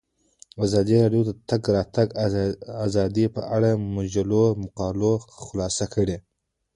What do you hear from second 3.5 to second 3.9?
اړه د